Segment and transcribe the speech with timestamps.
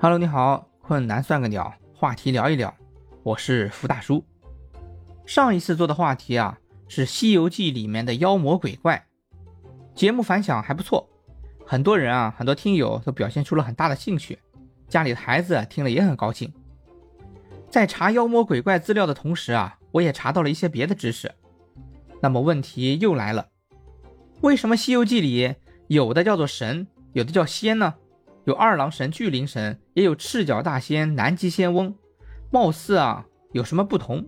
[0.00, 2.72] Hello，你好，困难算个鸟，话题聊一聊，
[3.24, 4.24] 我是福大叔。
[5.26, 9.04] 上一次做的话题啊是《西游记》里面的妖魔鬼怪，
[9.96, 11.08] 节目反响还不错，
[11.66, 14.38] 很多人啊，很多听友都表现出了很大的兴趣，
[14.86, 16.52] 家里的孩子听了也很高兴。
[17.68, 21.34] 在查妖魔鬼怪资料的同时啊，我也查到了一些别的知识。
[22.22, 23.48] 那么问题又来了，
[24.42, 25.56] 为什么《西游记》里
[25.88, 27.96] 有的叫做神，有的叫仙呢？
[28.48, 31.94] 有二郎神、巨灵神，也有赤脚大仙、南极仙翁，
[32.50, 34.26] 貌似啊有什么不同？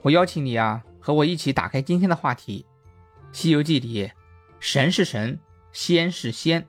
[0.00, 2.64] 我邀请你啊和我一起打开今天的话题，
[3.38, 4.10] 《西游记》里
[4.58, 5.38] 神是神，
[5.70, 6.66] 仙是仙。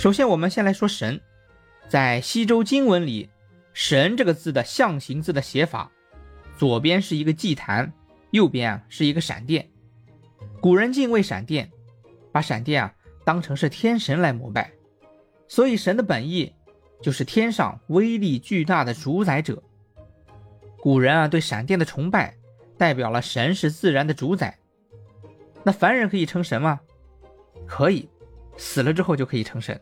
[0.00, 1.20] 首先，我们先来说神，
[1.86, 3.30] 在西周经文里
[3.72, 5.92] ，“神”这个字的象形字的写法，
[6.56, 7.92] 左边是一个祭坛，
[8.32, 9.70] 右边啊是一个闪电。
[10.60, 11.70] 古人敬畏闪电，
[12.32, 14.72] 把闪电啊当成是天神来膜拜，
[15.46, 16.52] 所以神的本意
[17.00, 19.62] 就是天上威力巨大的主宰者。
[20.80, 22.36] 古人啊对闪电的崇拜，
[22.76, 24.58] 代表了神是自然的主宰。
[25.62, 26.80] 那凡人可以成神吗？
[27.66, 28.08] 可以，
[28.56, 29.80] 死了之后就可以成神。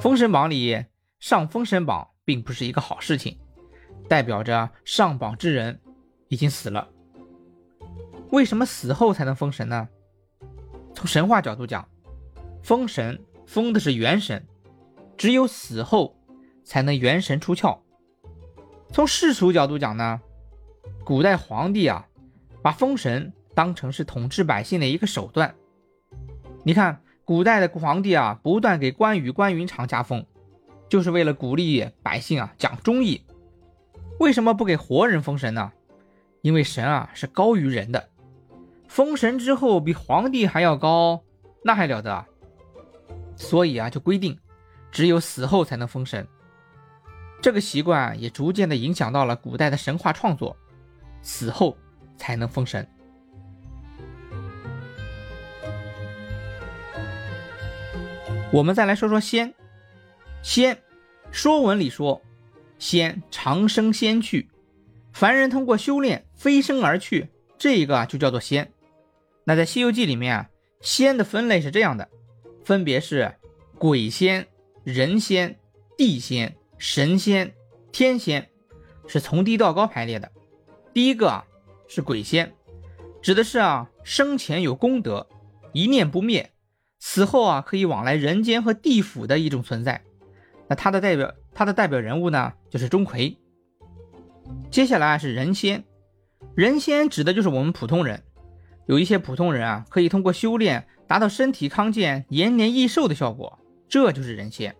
[0.00, 0.84] 封神榜里
[1.18, 3.38] 上封神榜并不是一个好事情，
[4.08, 5.80] 代表着上榜之人
[6.28, 6.88] 已经死了。
[8.30, 9.88] 为什么死后才能封神呢？
[10.94, 11.88] 从神话角度讲，
[12.62, 14.46] 封神封的是元神，
[15.16, 16.16] 只有死后
[16.64, 17.78] 才能元神出窍。
[18.92, 20.20] 从世俗角度讲呢，
[21.04, 22.06] 古代皇帝啊，
[22.62, 25.54] 把封神当成是统治百姓的一个手段。
[26.64, 30.24] 你看，古代的皇帝啊，不断给关羽、关云长加封，
[30.88, 33.24] 就是为了鼓励百姓啊讲忠义。
[34.20, 35.72] 为什么不给活人封神呢？
[36.42, 38.08] 因为神啊是高于人的。
[38.90, 41.22] 封神之后比皇帝还要高，
[41.62, 42.26] 那还了得？
[43.36, 44.36] 所以啊，就规定
[44.90, 46.26] 只有死后才能封神。
[47.40, 50.56] 这个习惯也逐渐的影响到了古代的神话创作，
[51.22, 51.78] 死后
[52.16, 52.84] 才能封神。
[58.52, 59.54] 我们再来说说仙，
[60.42, 60.74] 仙，
[61.30, 62.20] 《说文》里说，
[62.80, 64.50] 仙长生仙去，
[65.12, 68.72] 凡人通过修炼飞升而去，这个啊就叫做仙。
[69.50, 70.50] 那在《西游记》里面啊，
[70.80, 72.08] 仙的分类是这样的，
[72.62, 73.34] 分别是
[73.80, 74.46] 鬼仙、
[74.84, 75.58] 人仙、
[75.98, 77.52] 地仙、神仙、
[77.90, 78.48] 天仙，
[79.08, 80.30] 是从低到高排列的。
[80.94, 81.44] 第一个啊
[81.88, 82.52] 是鬼仙，
[83.20, 85.28] 指的是啊生前有功德，
[85.72, 86.52] 一念不灭，
[87.00, 90.00] 死后啊可以往来人间和地府的一种存在。
[90.68, 93.36] 那他的代表，他的代表人物呢就是钟馗。
[94.70, 95.82] 接下来是人仙，
[96.54, 98.22] 人仙指的就是我们普通人。
[98.90, 103.56] 有一些普通人啊，可以通过修炼达到身体康健、延年益寿的效果，
[103.88, 104.74] 这就是人仙。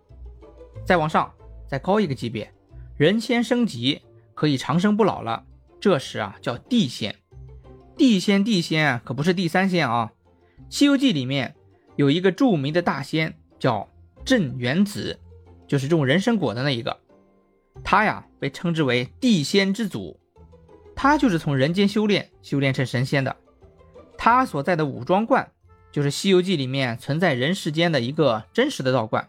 [0.84, 1.32] 再往上，
[1.68, 2.52] 再高一个级别，
[2.96, 4.02] 人仙升级
[4.34, 5.44] 可以长生不老了，
[5.78, 7.14] 这时啊叫地仙。
[7.96, 10.10] 地仙地仙可不是第三仙啊，
[10.68, 11.54] 《西游记》里面
[11.94, 13.88] 有一个著名的大仙叫
[14.24, 15.20] 镇元子，
[15.68, 16.98] 就是种人参果的那一个，
[17.84, 20.18] 他呀被称之为地仙之祖，
[20.96, 23.36] 他就是从人间修炼修炼成神仙的。
[24.22, 25.50] 他所在的武装观，
[25.90, 29.26] 就是《西游记》里面存在人世间的一个真实的道观，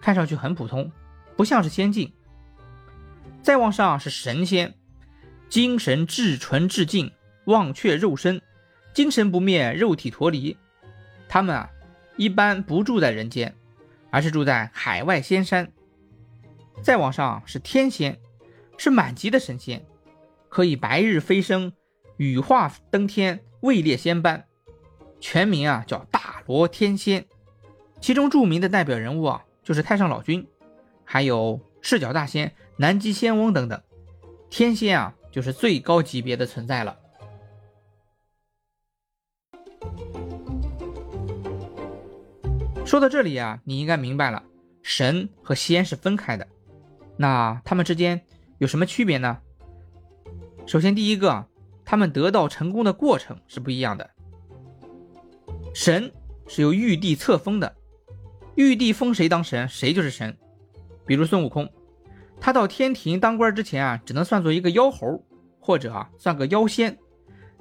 [0.00, 0.90] 看上去很普通，
[1.36, 2.10] 不像是仙境。
[3.42, 4.72] 再往上是神仙，
[5.50, 7.12] 精神至纯至净，
[7.44, 8.40] 忘却肉身，
[8.94, 10.56] 精神不灭，肉体脱离。
[11.28, 11.68] 他们啊，
[12.16, 13.54] 一般不住在人间，
[14.08, 15.70] 而是住在海外仙山。
[16.80, 18.18] 再往上是天仙，
[18.78, 19.84] 是满级的神仙，
[20.48, 21.74] 可以白日飞升，
[22.16, 23.38] 羽化登天。
[23.64, 24.44] 位列仙班，
[25.20, 27.24] 全名啊叫大罗天仙，
[27.98, 30.46] 其中著名的代表人物啊就是太上老君，
[31.02, 33.82] 还有赤脚大仙、南极仙翁等等。
[34.50, 36.98] 天仙啊就是最高级别的存在了。
[42.84, 44.42] 说到这里啊，你应该明白了，
[44.82, 46.46] 神和仙是分开的，
[47.16, 48.26] 那他们之间
[48.58, 49.38] 有什么区别呢？
[50.66, 51.46] 首先第一个。
[51.84, 54.08] 他们得到成功的过程是不一样的。
[55.74, 56.10] 神
[56.46, 57.74] 是由玉帝册封的，
[58.54, 60.36] 玉帝封谁当神，谁就是神。
[61.06, 61.68] 比如孙悟空，
[62.40, 65.22] 他到天庭当官之前啊，只能算作一个妖猴，
[65.60, 66.96] 或者啊算个妖仙。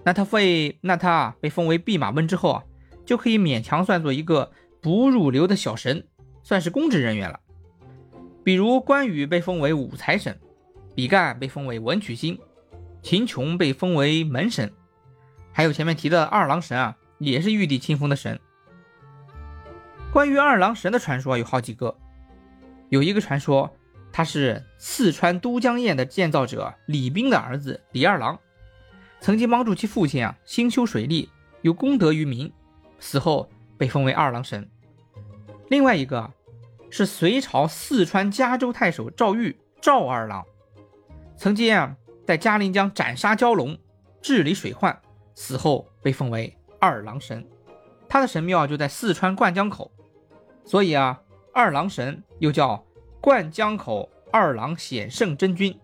[0.03, 2.63] 那他被那他啊被封为弼马温之后啊，
[3.05, 6.05] 就可以勉强算作一个不入流的小神，
[6.43, 7.39] 算是公职人员了。
[8.43, 10.37] 比如关羽被封为武财神，
[10.93, 12.37] 比干被封为文曲星。
[13.03, 14.71] 秦琼被封为门神，
[15.51, 18.39] 还有前面提的二郎神啊，也是玉帝亲封的神。
[20.11, 21.93] 关于二郎神的传说有好几个，
[22.87, 23.69] 有一个传说
[24.11, 28.39] 他是四川都江堰的建造者李冰的儿子李二郎，
[29.19, 31.29] 曾经帮助其父亲啊兴修水利，
[31.61, 32.49] 有功德于民，
[32.99, 34.69] 死后被封为二郎神。
[35.67, 36.31] 另外一个
[36.89, 40.45] 是隋朝四川嘉州太守赵玉赵二郎，
[41.35, 43.77] 曾经啊在嘉陵江斩杀蛟龙，
[44.21, 45.01] 治理水患，
[45.35, 47.45] 死后被封为二郎神。
[48.07, 49.91] 他的神庙就在四川灌江口。
[50.65, 51.21] 所以啊，
[51.53, 52.85] 二郎神又叫
[53.19, 55.77] 灌江口二郎显圣真君。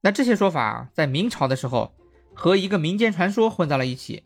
[0.00, 1.94] 那这些说法在明朝的时候
[2.34, 4.24] 和一个民间传说混在了一起。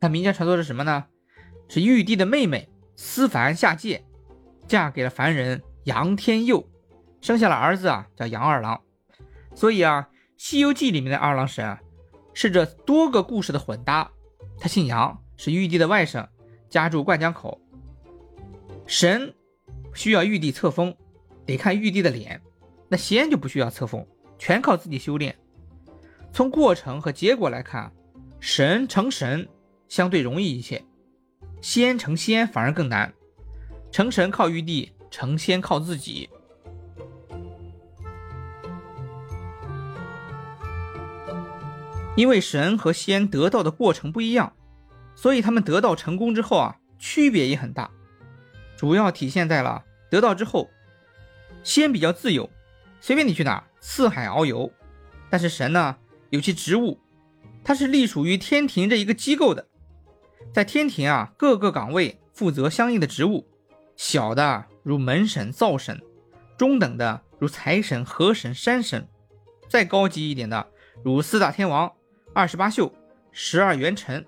[0.00, 1.06] 那民间传说是什么呢？
[1.68, 4.04] 是玉帝的妹妹思凡下界，
[4.66, 6.66] 嫁给了凡人杨天佑，
[7.20, 8.80] 生下了儿子啊，叫杨二郎。
[9.56, 11.80] 所以啊，《西游记》里面的二郎神啊，
[12.34, 14.08] 是这多个故事的混搭。
[14.58, 16.28] 他姓杨，是玉帝的外甥，
[16.68, 17.58] 家住灌江口。
[18.86, 19.34] 神
[19.94, 20.94] 需要玉帝册封，
[21.46, 22.38] 得看玉帝的脸；
[22.88, 24.06] 那仙就不需要册封，
[24.38, 25.34] 全靠自己修炼。
[26.32, 27.90] 从过程和结果来看，
[28.38, 29.48] 神成神
[29.88, 30.84] 相对容易一些，
[31.62, 33.10] 仙成仙反而更难。
[33.90, 36.28] 成神靠玉帝，成仙靠自己。
[42.16, 44.54] 因为神和仙得道的过程不一样，
[45.14, 47.90] 所以他们得道成功之后啊，区别也很大。
[48.76, 50.68] 主要体现在了得道之后，
[51.62, 52.50] 仙比较自由，
[53.00, 54.72] 随便你去哪儿四海遨游。
[55.28, 55.96] 但是神呢，
[56.30, 56.98] 有其职务，
[57.62, 59.66] 他是隶属于天庭这一个机构的，
[60.54, 63.46] 在天庭啊各个岗位负责相应的职务，
[63.96, 66.00] 小的如门神、灶神，
[66.56, 69.06] 中等的如财神、河神、山神，
[69.68, 70.68] 再高级一点的
[71.04, 71.92] 如四大天王、
[72.36, 72.92] 二十八宿、
[73.32, 74.22] 十二元辰。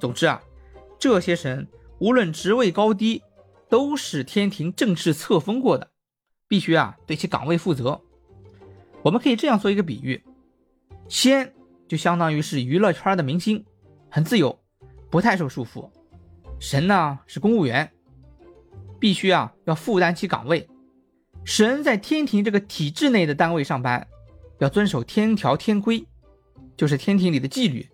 [0.00, 0.42] 总之啊，
[0.98, 1.68] 这些神
[1.98, 3.22] 无论职位高低。
[3.68, 5.92] 都是天庭正式册封过的，
[6.48, 8.00] 必须啊对其岗位负责。
[9.02, 10.24] 我们可以这样做一个比喻：
[11.08, 11.54] 仙
[11.86, 13.64] 就相当于是娱乐圈的明星，
[14.10, 14.58] 很自由，
[15.08, 15.88] 不太受束缚；
[16.58, 17.88] 神呢是公务员，
[18.98, 20.68] 必须啊要负担起岗位。
[21.44, 24.04] 神在天庭这个体制内的单位上班，
[24.58, 26.04] 要遵守天条天规，
[26.80, 27.86] 就是天庭里的纪律。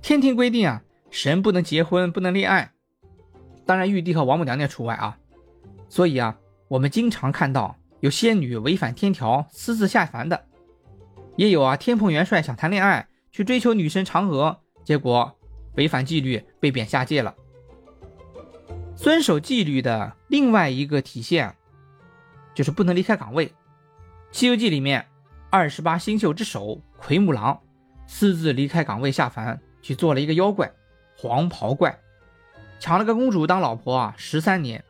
[0.00, 2.72] 天庭规定啊，神不能结婚，不能恋爱。
[3.66, 5.18] 当然，玉帝和王母娘娘除外啊。
[5.90, 6.38] 所以啊，
[6.68, 10.46] 我们经常看到有仙女违反天条私自下凡的，
[11.36, 15.38] 也有啊天蓬元帅想谈恋爱去追求女神嫦娥，结果
[15.74, 17.34] 违反纪律被贬下界了。
[18.96, 21.54] 遵守纪律的另外一个体现，
[22.54, 23.48] 就是不能离开岗位。
[24.32, 25.04] 《西游记》里面，
[25.50, 27.60] 二十八星宿之首奎木狼
[28.12, 30.68] 私自离开岗位下凡，去做了一个妖怪——
[31.16, 31.96] 黄袍怪。
[32.80, 34.82] 抢了个公主当老婆啊，十三年，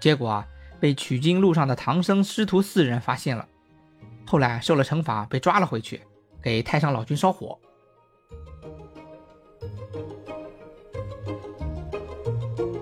[0.00, 0.48] 结果啊
[0.80, 3.46] 被取经路上的唐僧师徒四人发现了，
[4.26, 6.00] 后来受了惩罚，被抓了回去，
[6.40, 7.60] 给太上老君烧火。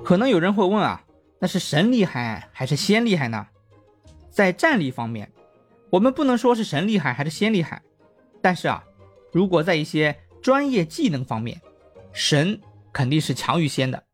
[0.04, 1.02] 可能有人会问啊，
[1.40, 3.48] 那是神厉害还是仙厉害呢？
[4.30, 5.32] 在战力方面，
[5.90, 7.82] 我们不能说是神厉害还是仙厉害，
[8.40, 8.84] 但是啊，
[9.32, 11.60] 如果在一些专业技能方面，
[12.12, 12.60] 神
[12.92, 14.04] 肯定是强于仙的。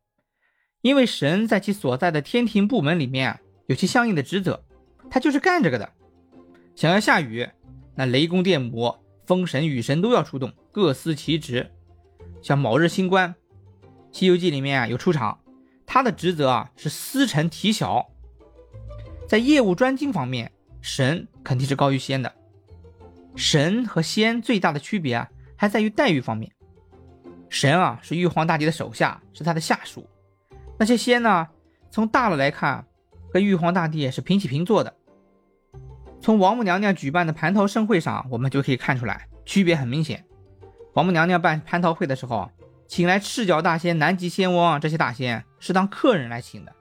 [0.80, 4.64] 因为神在其所在的天庭部门里面啊有其相应的职责，
[5.10, 5.92] 他就是干这个的。
[6.76, 7.48] 想要下雨，
[7.96, 8.94] 那雷公电母、
[9.26, 11.68] 风神、雨神都要出动，各司其职。
[12.40, 13.34] 像卯日星官，
[14.12, 15.40] 《西游记》里面啊有出场，
[15.84, 18.08] 他的职责啊是司晨提晓。
[19.26, 22.32] 在业务专精方面，神肯定是高于仙的。
[23.38, 26.50] 神和仙最大的区别啊，还在于待遇方面。
[27.48, 30.06] 神啊是玉皇大帝的手下，是他的下属。
[30.76, 31.46] 那些仙呢？
[31.90, 32.84] 从大了来看，
[33.32, 34.92] 跟玉皇大帝是平起平坐的。
[36.20, 40.24] 从王母娘娘举办的蟠桃盛会上，我们就可以看出来，区别很明显。
[40.94, 42.50] 王母娘娘办蟠桃会的时候，
[42.88, 46.74] 请来赤脚大仙、南极仙翁这些大仙是当客人来请的，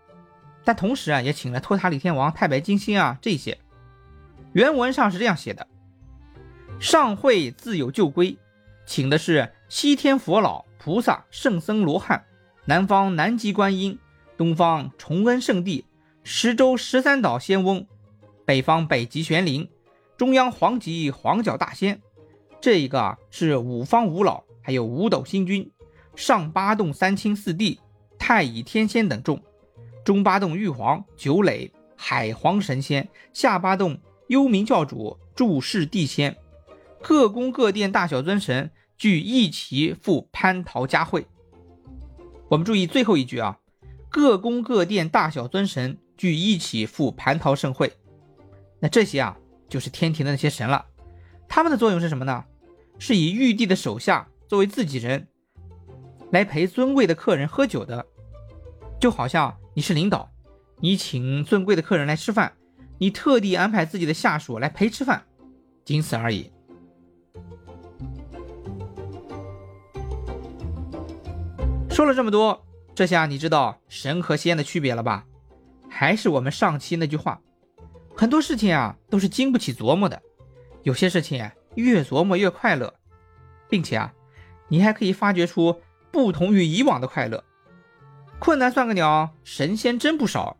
[0.65, 3.57] 但同时啊，也请了托塔李天王、太白金星啊这些。
[4.53, 5.67] 原文上是这样写的：
[6.79, 8.37] 上会自有旧规，
[8.85, 12.23] 请的是西天佛老、菩萨、圣僧、罗汉。
[12.65, 13.97] 南方南极观音，
[14.37, 15.85] 东方崇恩圣地，
[16.23, 17.87] 十洲十三岛仙翁，
[18.45, 19.67] 北方北极玄灵，
[20.17, 21.99] 中央黄极黄角大仙。
[22.61, 25.71] 这一个是五方五老，还有五斗星君，
[26.15, 27.79] 上八洞三清四帝，
[28.19, 29.41] 太乙天仙等众，
[30.03, 36.35] 中八洞玉皇九磊海皇神仙，下八洞幽冥教主注释地仙，
[37.01, 41.27] 各宫各殿大小尊神聚一齐赴蟠桃佳会。
[42.49, 43.59] 我们注意最后一句啊，
[44.09, 47.93] 各宫各殿大小尊神聚一起赴蟠桃盛会。
[48.79, 49.37] 那这些啊，
[49.69, 50.85] 就是天庭的那些神了。
[51.47, 52.45] 他们的作用是什么呢？
[52.99, 55.27] 是以玉帝的手下作为自己人，
[56.31, 58.05] 来陪尊贵的客人喝酒的。
[58.99, 60.31] 就好像你是领导，
[60.79, 62.53] 你请尊贵的客人来吃饭，
[62.97, 65.23] 你特地安排自己的下属来陪吃饭，
[65.85, 66.51] 仅此而已。
[71.97, 72.63] 说了这么多，
[72.93, 75.25] 这下你知道神和仙的区别了吧？
[75.89, 77.41] 还是我们上期那句话，
[78.15, 80.21] 很多事情啊都是经不起琢磨的，
[80.83, 82.93] 有些事情越琢磨越快乐，
[83.67, 84.13] 并且啊，
[84.67, 87.43] 你还可以发掘出不同于以往的快乐。
[88.37, 90.55] 困难算个鸟，神仙真不少。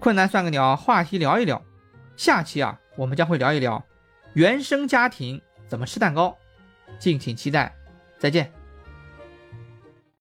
[0.00, 1.62] 困难算个鸟，话题聊一聊。
[2.16, 3.84] 下期啊，我们将会聊一聊
[4.32, 6.34] 原生家庭怎么吃蛋糕，
[6.98, 7.76] 敬请期待。
[8.18, 8.50] 再见。